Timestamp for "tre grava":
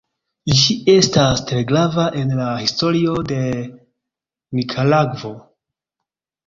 1.51-2.05